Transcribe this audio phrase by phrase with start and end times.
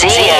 [0.00, 0.34] dia.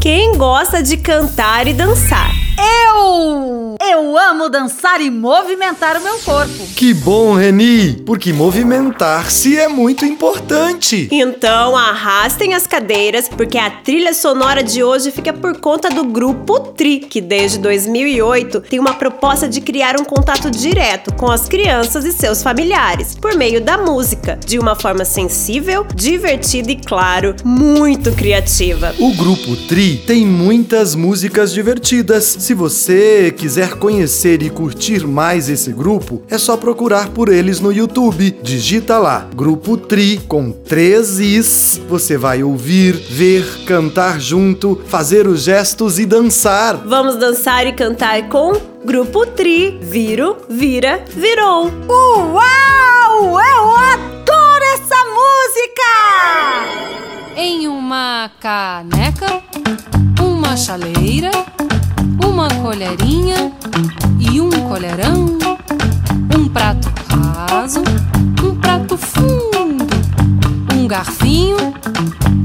[0.00, 2.30] Quem gosta de cantar e dançar?
[2.58, 3.73] Eu!
[3.86, 6.66] Eu amo dançar e movimentar o meu corpo.
[6.74, 11.06] Que bom, Reni, porque movimentar-se é muito importante.
[11.12, 16.60] Então arrastem as cadeiras, porque a trilha sonora de hoje fica por conta do Grupo
[16.60, 22.06] Tri, que desde 2008 tem uma proposta de criar um contato direto com as crianças
[22.06, 28.12] e seus familiares, por meio da música, de uma forma sensível, divertida e, claro, muito
[28.12, 28.94] criativa.
[28.98, 32.24] O Grupo Tri tem muitas músicas divertidas.
[32.24, 37.72] Se você quiser conhecer e curtir mais esse grupo, é só procurar por eles no
[37.72, 38.38] YouTube.
[38.42, 41.80] Digita lá, Grupo Tri com três Is.
[41.88, 46.76] Você vai ouvir, ver, cantar junto, fazer os gestos e dançar.
[46.76, 48.52] Vamos dançar e cantar com
[48.84, 51.70] Grupo Tri, Viro, Vira, Virou.
[51.88, 53.40] Uau!
[53.40, 55.82] Eu adoro essa música!
[57.36, 59.42] Em uma caneca,
[60.20, 61.30] uma chaleira,
[62.22, 63.52] uma colherinha
[64.18, 65.38] e um colherão,
[66.36, 67.82] um prato raso,
[68.42, 69.86] um prato fundo,
[70.74, 71.56] um garfinho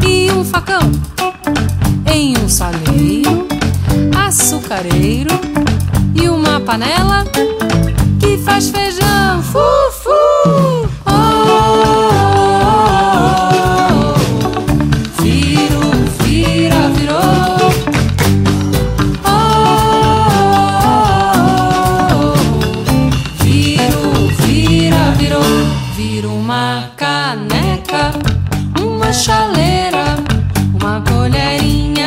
[0.06, 0.92] e um facão.
[2.06, 3.48] Em um saleiro,
[4.18, 5.32] açucareiro
[6.16, 7.26] e uma panela
[8.20, 8.70] que faz
[26.80, 28.12] uma caneca,
[28.80, 30.16] uma chaleira,
[30.80, 31.99] uma colherinha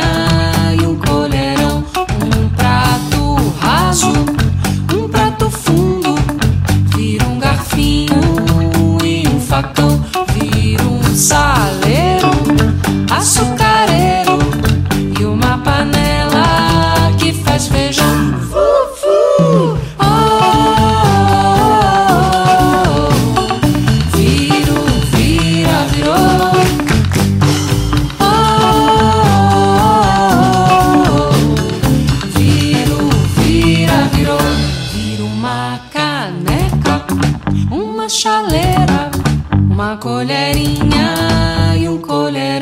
[36.32, 37.04] caneca,
[37.70, 39.10] uma chaleira,
[39.70, 42.61] uma colherinha e um colherão,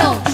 [0.00, 0.33] um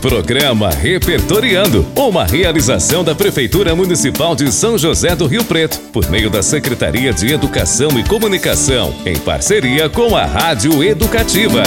[0.00, 6.30] Programa Repertoriando, uma realização da Prefeitura Municipal de São José do Rio Preto, por meio
[6.30, 11.62] da Secretaria de Educação e Comunicação, em parceria com a Rádio Educativa.